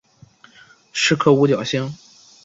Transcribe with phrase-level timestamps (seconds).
[0.91, 1.93] 是颗五角星。